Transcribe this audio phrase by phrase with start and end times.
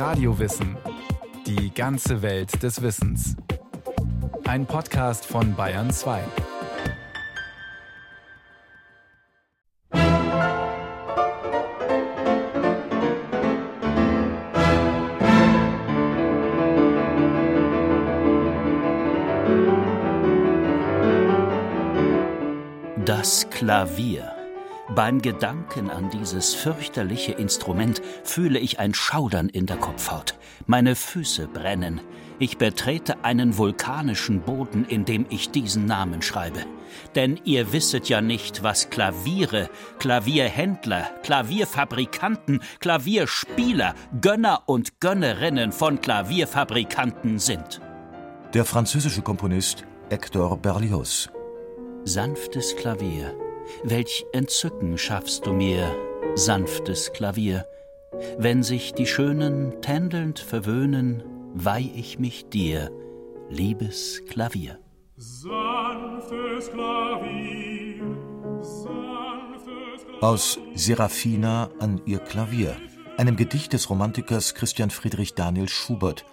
[0.00, 0.78] Radiowissen.
[1.46, 3.36] Die ganze Welt des Wissens.
[4.48, 6.22] Ein Podcast von Bayern 2.
[23.04, 24.39] Das Klavier.
[24.94, 30.34] Beim Gedanken an dieses fürchterliche Instrument fühle ich ein Schaudern in der Kopfhaut.
[30.66, 32.00] Meine Füße brennen.
[32.40, 36.64] Ich betrete einen vulkanischen Boden, in dem ich diesen Namen schreibe.
[37.14, 47.38] Denn ihr wisset ja nicht, was Klaviere, Klavierhändler, Klavierfabrikanten, Klavierspieler, Gönner und Gönnerinnen von Klavierfabrikanten
[47.38, 47.80] sind.
[48.54, 51.28] Der französische Komponist Hector Berlioz.
[52.04, 53.32] Sanftes Klavier
[53.82, 55.94] Welch Entzücken schaffst du mir,
[56.34, 57.66] sanftes Klavier.
[58.38, 61.22] Wenn sich die Schönen tändelnd verwöhnen,
[61.54, 62.90] weih ich mich dir,
[63.48, 64.78] liebes Klavier.
[65.16, 68.04] Sanftes Klavier,
[68.60, 70.22] sanftes Klavier.
[70.22, 72.76] Aus Serafina an ihr Klavier,
[73.16, 76.24] einem Gedicht des Romantikers Christian Friedrich Daniel Schubert,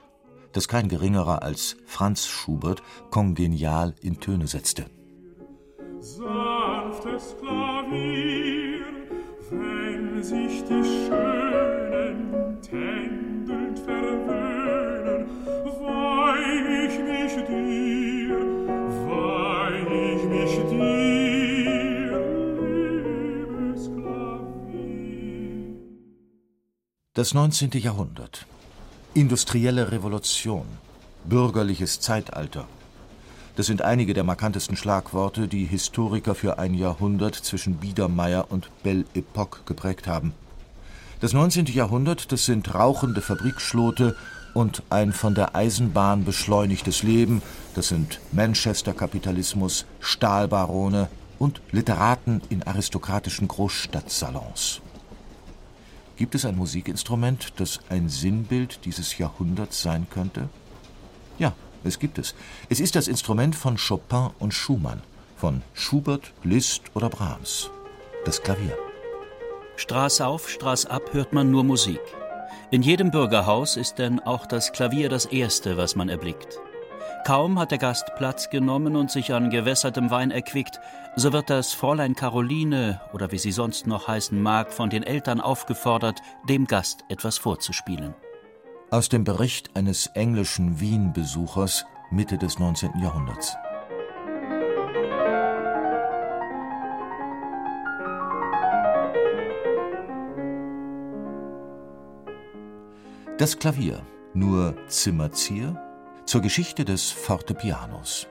[0.54, 4.86] das kein geringerer als Franz Schubert kongenial in Töne setzte.
[6.08, 8.86] Sanftes Klavier,
[9.52, 15.28] wenn sich die Schönen tändelnd verwöhnen,
[15.82, 18.40] weih ich mich dir,
[19.06, 22.14] weih ich mich dir,
[22.62, 25.76] liebes Klavier.
[27.16, 27.72] Das 19.
[27.82, 28.46] Jahrhundert.
[29.14, 30.68] Industrielle Revolution.
[31.26, 32.66] Bürgerliches Zeitalter.
[33.58, 39.04] Das sind einige der markantesten Schlagworte, die Historiker für ein Jahrhundert zwischen Biedermeier und Belle
[39.16, 40.34] Epoque geprägt haben.
[41.22, 41.66] Das 19.
[41.66, 44.16] Jahrhundert, das sind rauchende Fabrikschlote
[44.54, 47.42] und ein von der Eisenbahn beschleunigtes Leben,
[47.74, 51.10] das sind Manchester-Kapitalismus, Stahlbarone
[51.40, 54.82] und Literaten in aristokratischen Großstadtsalons.
[56.16, 60.48] Gibt es ein Musikinstrument, das ein Sinnbild dieses Jahrhunderts sein könnte?
[61.40, 61.54] Ja,
[61.88, 62.36] es gibt es.
[62.70, 65.02] Es ist das Instrument von Chopin und Schumann,
[65.36, 67.70] von Schubert, Liszt oder Brahms.
[68.26, 68.78] Das Klavier.
[69.78, 72.02] Straß auf, Straß ab hört man nur Musik.
[72.72, 76.60] In jedem Bürgerhaus ist denn auch das Klavier das Erste, was man erblickt.
[77.26, 80.80] Kaum hat der Gast Platz genommen und sich an gewässertem Wein erquickt,
[81.16, 85.42] so wird das Fräulein Caroline oder wie sie sonst noch heißen mag, von den Eltern
[85.42, 88.14] aufgefordert, dem Gast etwas vorzuspielen.
[88.90, 92.92] Aus dem Bericht eines englischen Wien-Besuchers Mitte des 19.
[93.02, 93.54] Jahrhunderts.
[103.38, 104.02] Das Klavier,
[104.34, 105.76] nur Zimmerzier,
[106.26, 108.28] zur Geschichte des Fortepianos.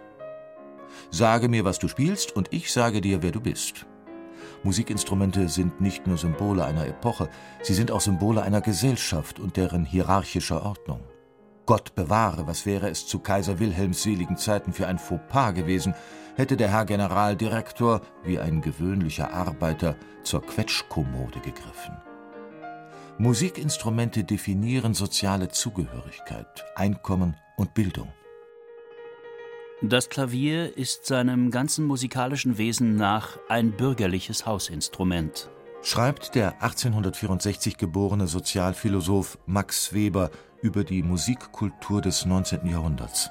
[1.10, 3.84] Sage mir, was du spielst, und ich sage dir, wer du bist.
[4.66, 7.28] Musikinstrumente sind nicht nur Symbole einer Epoche,
[7.62, 11.04] sie sind auch Symbole einer Gesellschaft und deren hierarchischer Ordnung.
[11.66, 15.94] Gott bewahre, was wäre es zu Kaiser Wilhelms seligen Zeiten für ein Fauxpas gewesen,
[16.34, 19.94] hätte der Herr Generaldirektor, wie ein gewöhnlicher Arbeiter,
[20.24, 21.96] zur Quetschkommode gegriffen.
[23.18, 28.12] Musikinstrumente definieren soziale Zugehörigkeit, Einkommen und Bildung.
[29.82, 35.50] Das Klavier ist seinem ganzen musikalischen Wesen nach ein bürgerliches Hausinstrument.
[35.82, 40.30] Schreibt der 1864 geborene Sozialphilosoph Max Weber
[40.62, 42.66] über die Musikkultur des 19.
[42.66, 43.30] Jahrhunderts.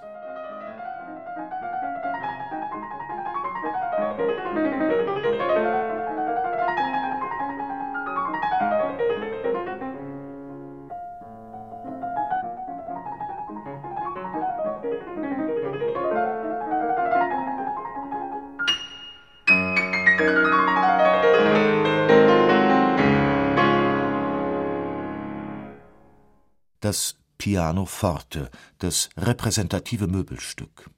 [27.56, 28.50] Das Pianoforte,
[28.80, 30.90] das repräsentative Möbelstück.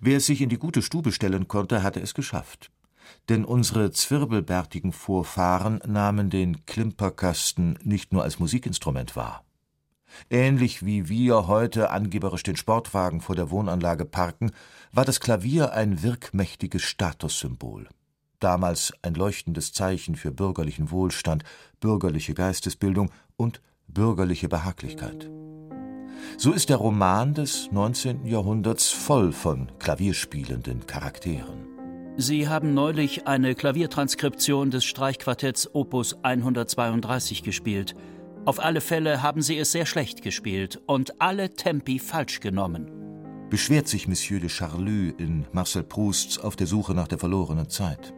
[0.00, 2.72] Wer es sich in die gute Stube stellen konnte, hatte es geschafft.
[3.28, 9.44] Denn unsere zwirbelbärtigen Vorfahren nahmen den Klimperkasten nicht nur als Musikinstrument wahr.
[10.28, 14.50] Ähnlich wie wir heute angeberisch den Sportwagen vor der Wohnanlage parken,
[14.90, 17.88] war das Klavier ein wirkmächtiges Statussymbol.
[18.40, 21.44] Damals ein leuchtendes Zeichen für bürgerlichen Wohlstand,
[21.78, 25.30] bürgerliche Geistesbildung und bürgerliche Behaglichkeit.
[26.36, 28.26] So ist der Roman des 19.
[28.26, 31.66] Jahrhunderts voll von klavierspielenden Charakteren.
[32.16, 37.94] Sie haben neulich eine Klaviertranskription des Streichquartetts Opus 132 gespielt.
[38.44, 42.90] Auf alle Fälle haben Sie es sehr schlecht gespielt und alle Tempi falsch genommen.
[43.48, 48.14] Beschwert sich Monsieur de Charlus in Marcel Prousts Auf der Suche nach der verlorenen Zeit.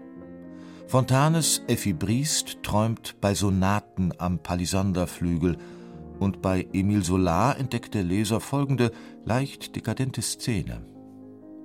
[0.86, 5.56] Fontanes Effi Briest träumt bei Sonaten am Palisanderflügel
[6.18, 8.90] und bei Emile Solar entdeckt der Leser folgende
[9.24, 10.86] leicht dekadente Szene.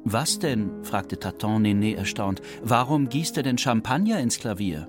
[0.03, 0.83] Was denn?
[0.83, 2.41] fragte Taton Nené erstaunt.
[2.63, 4.87] Warum gießt er denn Champagner ins Klavier?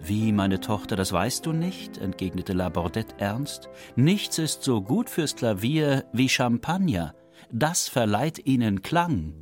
[0.00, 1.98] Wie, meine Tochter, das weißt du nicht?
[1.98, 3.68] entgegnete La Bordette ernst.
[3.94, 7.14] Nichts ist so gut fürs Klavier wie Champagner.
[7.52, 9.34] Das verleiht ihnen Klang.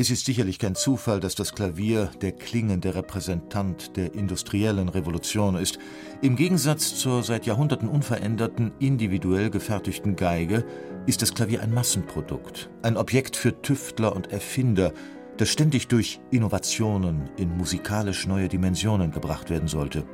[0.00, 5.80] Es ist sicherlich kein Zufall, dass das Klavier der klingende Repräsentant der industriellen Revolution ist.
[6.22, 10.64] Im Gegensatz zur seit Jahrhunderten unveränderten, individuell gefertigten Geige
[11.06, 14.92] ist das Klavier ein Massenprodukt, ein Objekt für Tüftler und Erfinder,
[15.36, 20.04] das ständig durch Innovationen in musikalisch neue Dimensionen gebracht werden sollte.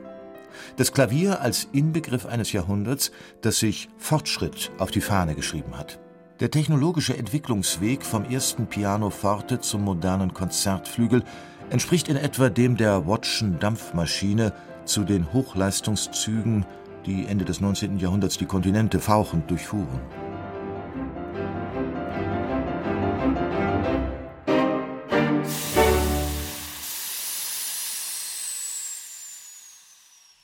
[0.79, 6.01] Das Klavier als Inbegriff eines Jahrhunderts, das sich Fortschritt auf die Fahne geschrieben hat.
[6.41, 11.23] Der technologische Entwicklungsweg vom ersten Pianoforte zum modernen Konzertflügel
[11.71, 14.53] entspricht in etwa dem der Wattschen Dampfmaschine
[14.85, 16.67] zu den Hochleistungszügen,
[17.07, 17.99] die Ende des 19.
[17.99, 20.01] Jahrhunderts die Kontinente fauchend durchfuhren.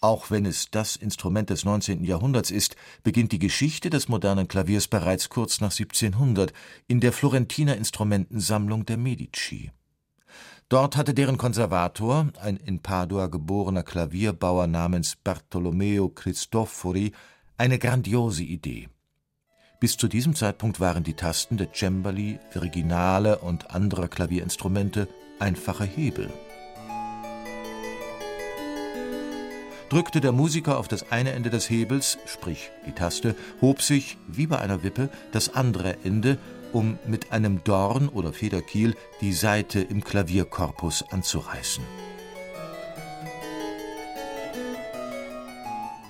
[0.02, 2.04] Auch wenn es das Instrument des 19.
[2.04, 6.54] Jahrhunderts ist, beginnt die Geschichte des modernen Klaviers bereits kurz nach 1700
[6.86, 9.70] in der Florentiner Instrumentensammlung der Medici.
[10.70, 17.12] Dort hatte deren Konservator, ein in Padua geborener Klavierbauer namens Bartolomeo Cristofori,
[17.58, 18.88] eine grandiose Idee.
[19.80, 25.08] Bis zu diesem Zeitpunkt waren die Tasten der Cembali, Virginale und anderer Klavierinstrumente
[25.38, 26.30] einfache Hebel.
[29.90, 34.46] Drückte der Musiker auf das eine Ende des Hebels, sprich die Taste, hob sich, wie
[34.46, 36.38] bei einer Wippe, das andere Ende,
[36.72, 41.84] um mit einem Dorn oder Federkiel die Saite im Klavierkorpus anzureißen.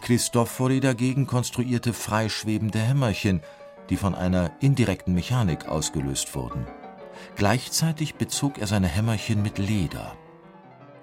[0.03, 3.41] Cristofori dagegen konstruierte freischwebende Hämmerchen,
[3.88, 6.67] die von einer indirekten Mechanik ausgelöst wurden.
[7.37, 10.17] Gleichzeitig bezog er seine Hämmerchen mit Leder.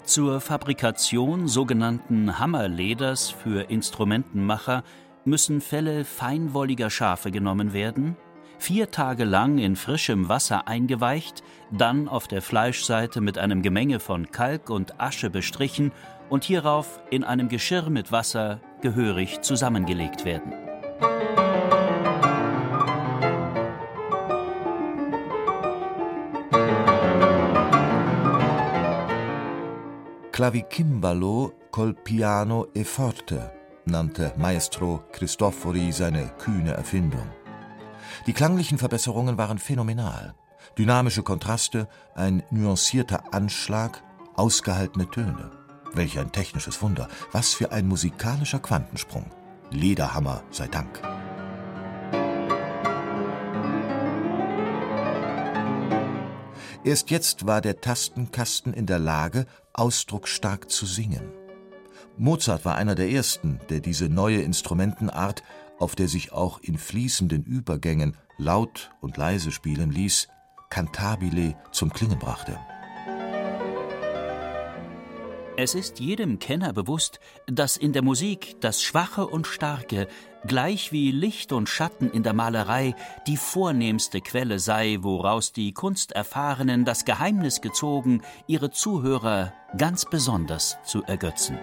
[0.08, 4.86] Zur Fabrikation sogenannten Hammerleders für Instrumentenmacher
[5.26, 8.16] müssen Felle feinwolliger Schafe genommen werden,
[8.58, 14.32] vier Tage lang in frischem Wasser eingeweicht, dann auf der Fleischseite mit einem Gemenge von
[14.32, 15.92] Kalk und Asche bestrichen
[16.30, 20.54] und hierauf in einem Geschirr mit Wasser gehörig zusammengelegt werden.
[30.38, 37.28] Clavikimbalo col piano e forte nannte Maestro Cristofori seine kühne Erfindung.
[38.28, 40.36] Die klanglichen Verbesserungen waren phänomenal.
[40.78, 44.04] Dynamische Kontraste, ein nuancierter Anschlag,
[44.36, 45.50] ausgehaltene Töne.
[45.94, 49.32] Welch ein technisches Wunder, was für ein musikalischer Quantensprung.
[49.72, 51.02] Lederhammer sei Dank.
[56.88, 61.34] Erst jetzt war der Tastenkasten in der Lage, ausdrucksstark zu singen.
[62.16, 65.44] Mozart war einer der ersten, der diese neue Instrumentenart,
[65.80, 70.30] auf der sich auch in fließenden Übergängen laut und leise spielen ließ,
[70.70, 72.58] cantabile zum Klingen brachte.
[75.60, 80.08] Es ist jedem Kenner bewusst, dass in der Musik das Schwache und Starke,
[80.46, 82.96] gleich wie Licht und Schatten in der Malerei,
[83.26, 91.02] die vornehmste Quelle sei, woraus die Kunsterfahrenen das Geheimnis gezogen, ihre Zuhörer ganz besonders zu
[91.02, 91.58] ergötzen.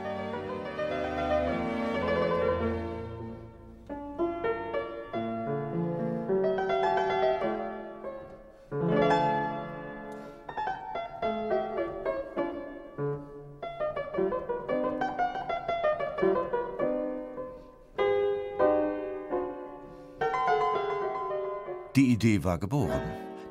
[21.97, 23.03] Die Idee war geboren.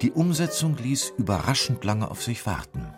[0.01, 2.93] Die Umsetzung ließ überraschend lange auf sich warten.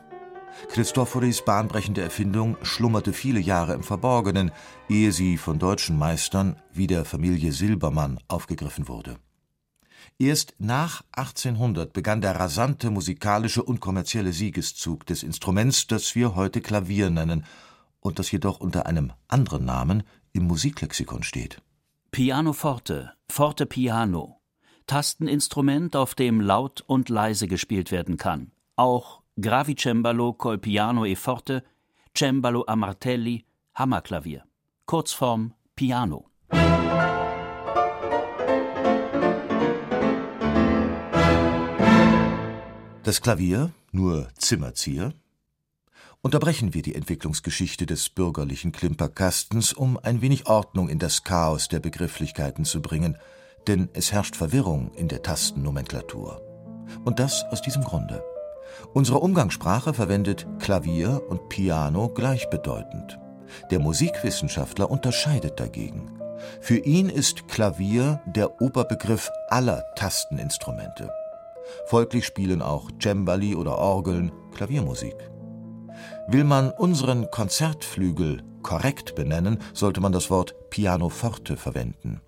[0.70, 4.52] Christoforis bahnbrechende Erfindung schlummerte viele Jahre im Verborgenen,
[4.90, 9.18] ehe sie von deutschen Meistern wie der Familie Silbermann aufgegriffen wurde.
[10.18, 16.62] Erst nach 1800 begann der rasante musikalische und kommerzielle Siegeszug des Instruments, das wir heute
[16.62, 17.46] Klavier nennen
[18.00, 21.62] und das jedoch unter einem anderen Namen im Musiklexikon steht.
[22.12, 24.40] Pianoforte, Forte Piano,
[24.88, 28.52] Tasteninstrument, auf dem laut und leise gespielt werden kann.
[28.76, 31.64] Auch Gravicembalo col piano e forte,
[32.16, 34.44] Cembalo a martelli, Hammerklavier.
[34.86, 36.30] Kurzform Piano.
[43.04, 45.14] Das Klavier, nur Zimmerzieher?
[46.22, 51.80] Unterbrechen wir die Entwicklungsgeschichte des bürgerlichen Klimperkastens, um ein wenig Ordnung in das Chaos der
[51.80, 53.18] Begrifflichkeiten zu bringen,
[53.68, 56.42] denn es herrscht Verwirrung in der Tastennomenklatur.
[57.04, 58.24] Und das aus diesem Grunde.
[58.94, 63.20] Unsere Umgangssprache verwendet Klavier und Piano gleichbedeutend.
[63.72, 66.12] Der Musikwissenschaftler unterscheidet dagegen.
[66.62, 71.10] Für ihn ist Klavier der Oberbegriff aller Tasteninstrumente.
[71.88, 75.16] Folglich spielen auch Cembali oder Orgeln Klaviermusik.
[76.28, 82.22] Will man unseren Konzertflügel korrekt benennen, sollte man das Wort Pianoforte verwenden.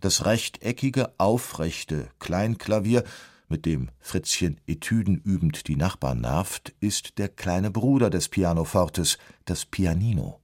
[0.00, 3.04] Das rechteckige, aufrechte Kleinklavier,
[3.48, 9.66] mit dem Fritzchen Etüden übend die Nachbarn nervt, ist der kleine Bruder des Pianofortes, das
[9.66, 10.40] Pianino.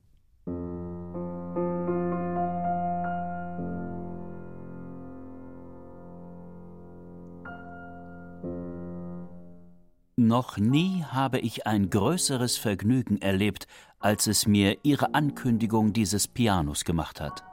[10.17, 13.67] Noch nie habe ich ein größeres Vergnügen erlebt,
[13.99, 17.50] als es mir Ihre Ankündigung dieses Pianos gemacht hat.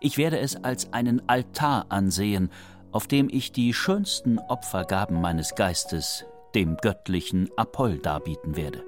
[0.00, 2.50] Ich werde es als einen Altar ansehen,
[2.92, 8.82] auf dem ich die schönsten Opfergaben meines Geistes dem göttlichen Apoll darbieten werde.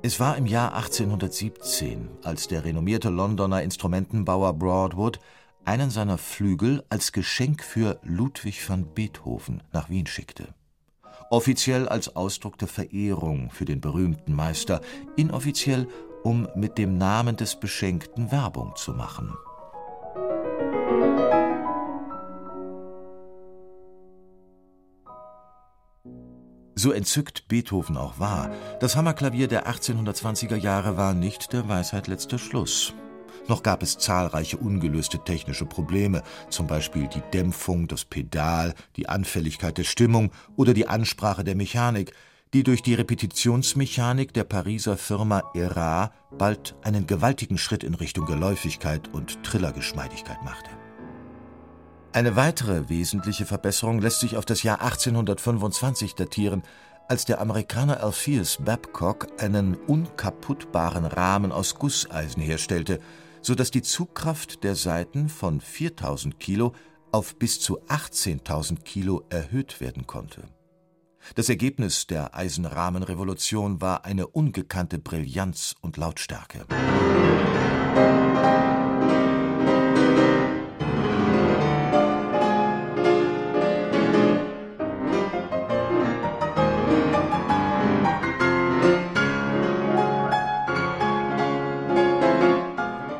[0.00, 5.18] Es war im Jahr 1817, als der renommierte Londoner Instrumentenbauer Broadwood
[5.64, 10.54] einen seiner Flügel als Geschenk für Ludwig van Beethoven nach Wien schickte.
[11.30, 14.80] Offiziell als Ausdruck der Verehrung für den berühmten Meister,
[15.16, 15.86] inoffiziell
[16.24, 19.36] um mit dem Namen des Beschenkten Werbung zu machen.
[26.78, 32.38] So entzückt Beethoven auch war, das Hammerklavier der 1820er Jahre war nicht der Weisheit letzter
[32.38, 32.94] Schluss.
[33.48, 39.76] Noch gab es zahlreiche ungelöste technische Probleme, zum Beispiel die Dämpfung, das Pedal, die Anfälligkeit
[39.76, 42.12] der Stimmung oder die Ansprache der Mechanik,
[42.54, 49.08] die durch die Repetitionsmechanik der Pariser Firma Erard bald einen gewaltigen Schritt in Richtung Geläufigkeit
[49.12, 50.70] und Trillergeschmeidigkeit machte.
[52.12, 56.62] Eine weitere wesentliche Verbesserung lässt sich auf das Jahr 1825 datieren,
[57.06, 63.00] als der Amerikaner Alpheus Babcock einen unkaputtbaren Rahmen aus Gusseisen herstellte,
[63.42, 66.74] so dass die Zugkraft der Saiten von 4000 Kilo
[67.12, 70.42] auf bis zu 18.000 Kilo erhöht werden konnte.
[71.34, 76.64] Das Ergebnis der Eisenrahmenrevolution war eine ungekannte Brillanz und Lautstärke.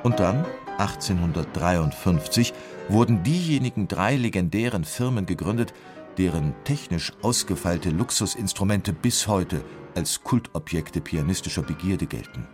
[0.03, 0.47] Und dann,
[0.79, 2.55] 1853,
[2.89, 5.75] wurden diejenigen drei legendären Firmen gegründet,
[6.19, 9.63] deren technisch ausgefeilte Luxusinstrumente bis heute
[9.95, 12.47] als Kultobjekte pianistischer Begierde gelten.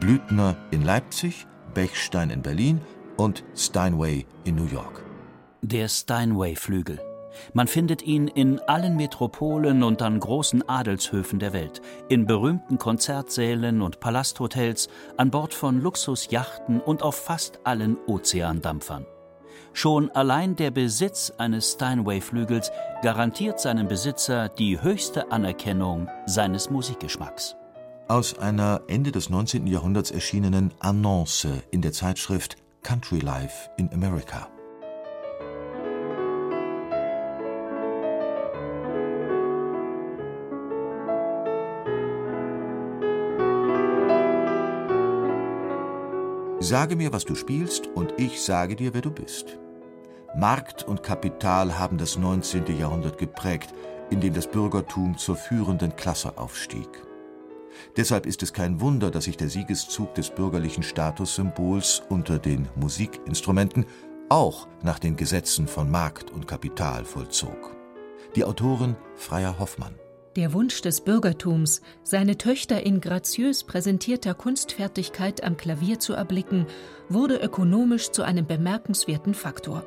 [0.00, 2.80] Blüthner in Leipzig, Bechstein in Berlin
[3.16, 5.04] und Steinway in New York.
[5.62, 7.00] Der Steinway-Flügel.
[7.52, 13.82] Man findet ihn in allen Metropolen und an großen Adelshöfen der Welt, in berühmten Konzertsälen
[13.82, 19.06] und Palasthotels, an Bord von Luxusjachten und auf fast allen Ozeandampfern.
[19.72, 22.70] Schon allein der Besitz eines Steinway-Flügels
[23.02, 27.56] garantiert seinem Besitzer die höchste Anerkennung seines Musikgeschmacks.
[28.08, 29.66] Aus einer Ende des 19.
[29.68, 34.48] Jahrhunderts erschienenen Annonce in der Zeitschrift Country Life in America.
[46.62, 49.58] Sage mir, was du spielst, und ich sage dir, wer du bist.
[50.36, 52.78] Markt und Kapital haben das 19.
[52.78, 53.72] Jahrhundert geprägt,
[54.10, 56.88] in dem das Bürgertum zur führenden Klasse aufstieg.
[57.96, 63.86] Deshalb ist es kein Wunder, dass sich der Siegeszug des bürgerlichen Statussymbols unter den Musikinstrumenten
[64.28, 67.74] auch nach den Gesetzen von Markt und Kapital vollzog.
[68.36, 69.94] Die Autorin Freier Hoffmann.
[70.40, 76.64] Der Wunsch des Bürgertums, seine Töchter in graziös präsentierter Kunstfertigkeit am Klavier zu erblicken,
[77.10, 79.84] wurde ökonomisch zu einem bemerkenswerten Faktor.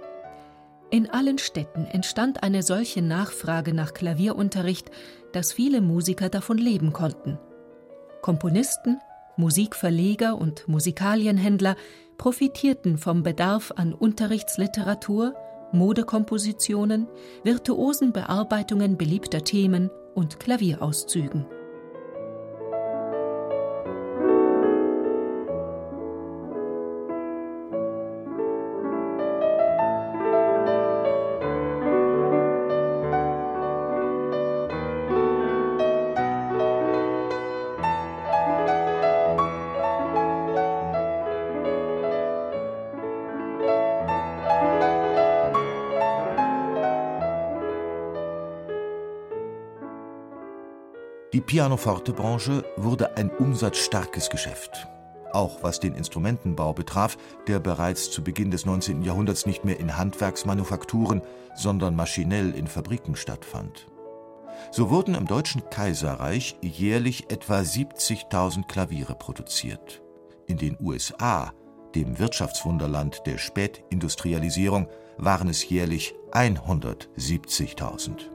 [0.91, 4.91] In allen Städten entstand eine solche Nachfrage nach Klavierunterricht,
[5.31, 7.39] dass viele Musiker davon leben konnten.
[8.21, 8.99] Komponisten,
[9.37, 11.75] Musikverleger und Musikalienhändler
[12.19, 15.33] profitierten vom Bedarf an Unterrichtsliteratur,
[15.71, 17.07] Modekompositionen,
[17.43, 21.45] virtuosen Bearbeitungen beliebter Themen und Klavierauszügen.
[51.45, 54.87] Pianoforte-Branche wurde ein umsatzstarkes Geschäft.
[55.31, 59.01] Auch was den Instrumentenbau betraf, der bereits zu Beginn des 19.
[59.01, 61.21] Jahrhunderts nicht mehr in Handwerksmanufakturen,
[61.55, 63.87] sondern maschinell in Fabriken stattfand.
[64.71, 70.01] So wurden im Deutschen Kaiserreich jährlich etwa 70.000 Klaviere produziert.
[70.47, 71.51] In den USA,
[71.95, 78.29] dem Wirtschaftswunderland der Spätindustrialisierung, waren es jährlich 170.000.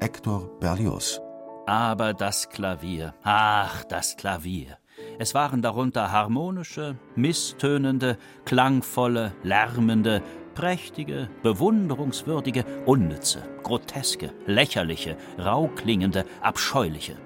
[0.00, 1.20] Hector Berlioz
[1.66, 4.78] aber das Klavier, ach, das Klavier.
[5.18, 10.22] Es waren darunter harmonische, misstönende, klangvolle, lärmende,
[10.54, 17.16] prächtige, bewunderungswürdige, unnütze, groteske, lächerliche, rauklingende, abscheuliche.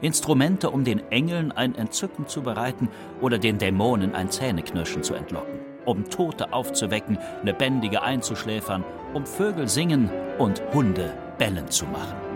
[0.00, 2.88] Instrumente, um den Engeln ein Entzücken zu bereiten
[3.20, 10.10] oder den Dämonen ein Zähneknirschen zu entlocken, um Tote aufzuwecken, Lebendige einzuschläfern, um Vögel singen
[10.38, 12.27] und Hunde bellen zu machen.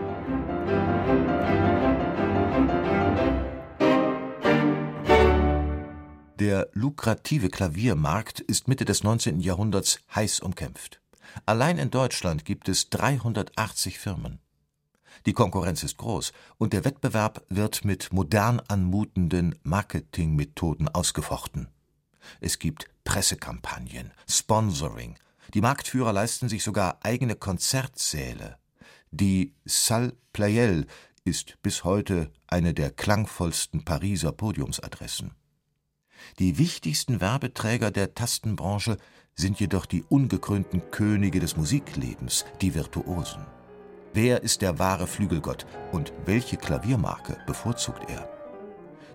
[6.42, 9.38] Der lukrative Klaviermarkt ist Mitte des 19.
[9.38, 11.00] Jahrhunderts heiß umkämpft.
[11.46, 14.40] Allein in Deutschland gibt es 380 Firmen.
[15.24, 21.68] Die Konkurrenz ist groß und der Wettbewerb wird mit modern anmutenden Marketingmethoden ausgefochten.
[22.40, 25.16] Es gibt Pressekampagnen, Sponsoring.
[25.54, 28.58] Die Marktführer leisten sich sogar eigene Konzertsäle.
[29.14, 30.86] Die Salle Pleyel
[31.24, 35.32] ist bis heute eine der klangvollsten Pariser Podiumsadressen.
[36.38, 38.96] Die wichtigsten Werbeträger der Tastenbranche
[39.34, 43.44] sind jedoch die ungekrönten Könige des Musiklebens, die Virtuosen.
[44.14, 48.30] Wer ist der wahre Flügelgott und welche Klaviermarke bevorzugt er?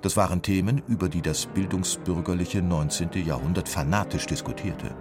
[0.04, 3.26] Das waren Themen, über die das bildungsbürgerliche 19.
[3.26, 4.96] Jahrhundert fanatisch diskutierte.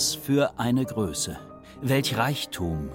[0.00, 1.36] Was für eine Größe,
[1.82, 2.88] welch Reichtum.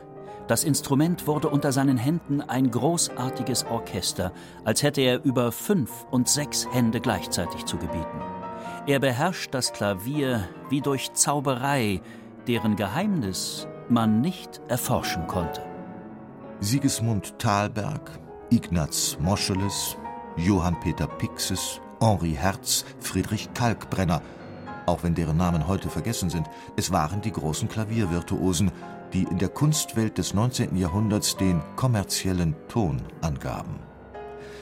[0.48, 4.32] Das Instrument wurde unter seinen Händen ein großartiges Orchester,
[4.64, 8.22] als hätte er über fünf und sechs Hände gleichzeitig zu gebieten.
[8.88, 12.02] Er beherrscht das Klavier wie durch Zauberei,
[12.48, 15.62] deren Geheimnis man nicht erforschen konnte.
[16.60, 19.96] Sigismund Thalberg, Ignaz Moscheles,
[20.38, 24.24] Johann Peter Pixes, Henri Herz, Friedrich Kalkbrenner–
[24.86, 28.72] auch wenn deren Namen heute vergessen sind, es waren die großen Klaviervirtuosen,
[29.14, 30.76] die in der Kunstwelt des 19.
[30.76, 33.80] Jahrhunderts den kommerziellen Ton angaben.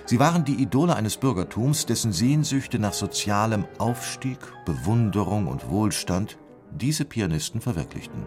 [0.06, 6.38] Sie waren die Idole eines Bürgertums, dessen Sehnsüchte nach sozialem Aufstieg, Bewunderung und Wohlstand
[6.72, 8.26] diese Pianisten verwirklichten.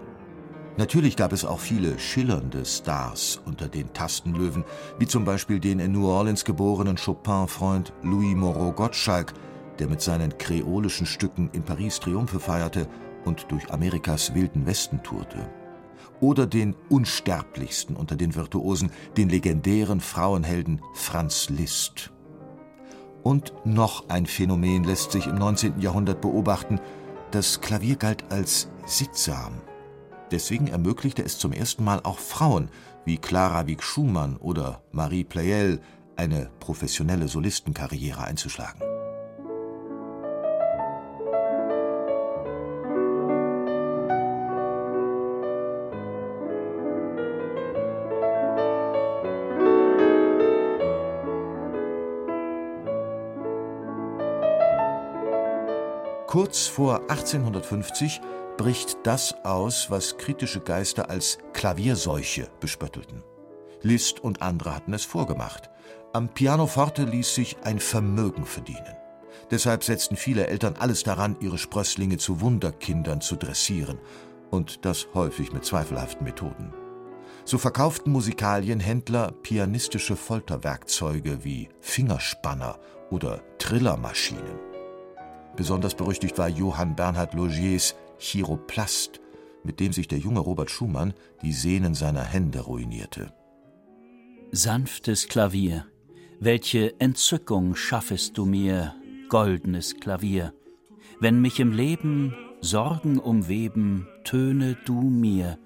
[0.79, 4.65] Natürlich gab es auch viele schillernde Stars unter den Tastenlöwen,
[4.99, 9.33] wie zum Beispiel den in New Orleans geborenen Chopin-Freund Louis Moreau Gottschalk,
[9.79, 12.89] der mit seinen kreolischen Stücken in Paris Triumphe feierte
[13.25, 15.51] und durch Amerikas wilden Westen tourte.
[16.21, 22.13] Oder den unsterblichsten unter den Virtuosen, den legendären Frauenhelden Franz Liszt.
[23.23, 25.81] Und noch ein Phänomen lässt sich im 19.
[25.81, 26.81] Jahrhundert beobachten.
[27.33, 29.61] Das Klavier galt als sittsam.
[30.31, 32.71] Deswegen ermöglichte es zum ersten Mal auch Frauen
[33.05, 35.81] wie Clara Wieck-Schumann oder Marie Pleyel
[36.17, 38.96] eine professionelle Solistenkarriere einzuschlagen.
[56.27, 58.21] Kurz vor 1850
[58.57, 63.23] bricht das aus, was kritische Geister als Klavierseuche bespöttelten.
[63.83, 65.71] Liszt und andere hatten es vorgemacht.
[66.13, 68.97] Am Pianoforte ließ sich ein Vermögen verdienen.
[69.53, 74.01] Deshalb setzten viele Eltern alles daran, ihre Sprösslinge zu Wunderkindern zu dressieren.
[74.51, 76.73] Und das häufig mit zweifelhaften Methoden.
[77.45, 84.66] So verkauften Musikalienhändler pianistische Folterwerkzeuge wie Fingerspanner oder Trillermaschinen.
[85.57, 89.21] Besonders berüchtigt war Johann Bernhard Logiers Chiroplast
[89.67, 93.33] mit dem sich der junge Robert Schumann die Sehnen seiner Hände ruinierte.
[94.53, 95.87] Sanftes Klavier,
[96.39, 98.95] welche Entzückung schaffest du mir,
[99.29, 100.55] goldenes Klavier,
[101.21, 105.59] wenn mich im Leben Sorgen umweben, töne du mir,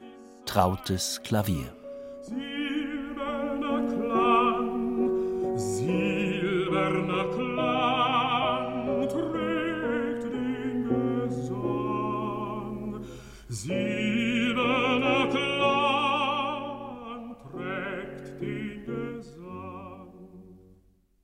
[0.45, 1.77] trautes Klavier.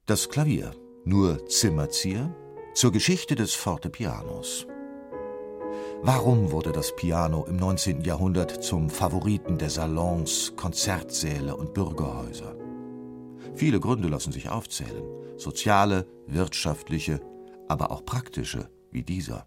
[0.07, 0.73] Das Klavier,
[1.05, 2.35] nur Zimmerzieher,
[2.75, 4.67] zur Geschichte des Fortepianos.
[6.03, 8.03] Warum wurde das Piano im 19.
[8.03, 12.57] Jahrhundert zum Favoriten der Salons, Konzertsäle und Bürgerhäuser?
[13.55, 15.05] Viele Gründe lassen sich aufzählen.
[15.37, 17.21] Soziale, wirtschaftliche,
[17.69, 19.47] aber auch praktische, wie dieser.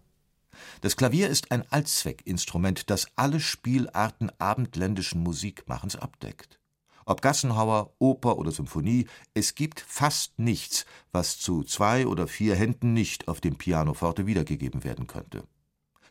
[0.80, 6.58] Das Klavier ist ein Allzweckinstrument, das alle Spielarten abendländischen Musikmachens abdeckt.
[7.06, 12.92] Ob Gassenhauer, Oper oder Symphonie, es gibt fast nichts, was zu zwei oder vier Händen
[12.92, 15.44] nicht auf dem Pianoforte wiedergegeben werden könnte.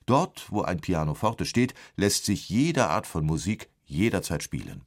[0.05, 4.83] Dort, wo ein Pianoforte steht, lässt sich jede Art von Musik jederzeit spielen.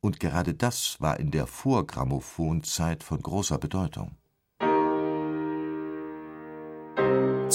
[0.00, 4.16] Und gerade das war in der Vorgrammophonzeit von großer Bedeutung.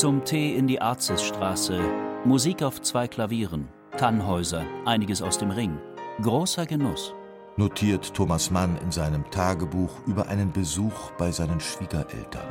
[0.06, 1.80] Zum Tee in die Arzesstraße,
[2.26, 5.80] Musik auf zwei Klavieren, Tannhäuser, einiges aus dem Ring.
[6.22, 7.16] Großer Genuss.
[7.58, 12.46] Notiert Thomas Mann in seinem Tagebuch über einen Besuch bei seinen Schwiegereltern.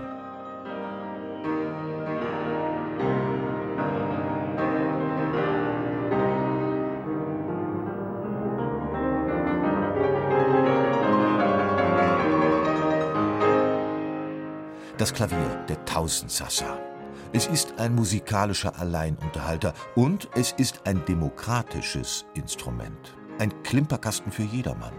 [14.99, 16.94] Das Klavier, der Tausendsassa.
[17.37, 23.17] Es ist ein musikalischer Alleinunterhalter und es ist ein demokratisches Instrument.
[23.41, 24.93] Ein Klimperkasten für jedermann.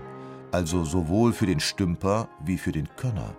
[0.51, 3.37] Also sowohl für den Stümper wie für den Könner.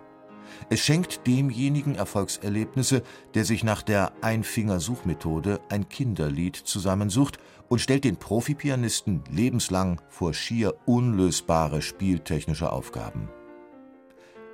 [0.71, 3.03] Es schenkt demjenigen Erfolgserlebnisse,
[3.35, 7.37] der sich nach der Einfingersuchmethode ein Kinderlied zusammensucht
[7.69, 13.29] und stellt den Profipianisten lebenslang vor schier unlösbare spieltechnische Aufgaben.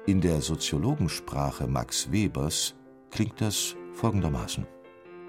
[0.05, 2.75] In der Soziologensprache Max Webers
[3.09, 4.65] klingt das folgendermaßen.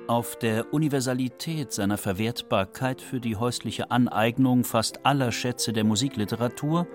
[0.07, 6.87] Auf der Universalität seiner Verwertbarkeit für die häusliche Aneignung fast aller Schätze der Musikliteratur,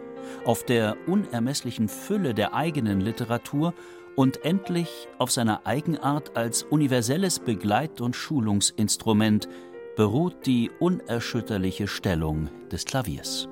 [0.46, 3.74] auf der unermesslichen Fülle der eigenen Literatur
[4.16, 9.48] und endlich auf seiner Eigenart als universelles Begleit- und Schulungsinstrument
[9.96, 13.50] beruht die unerschütterliche Stellung des Klaviers.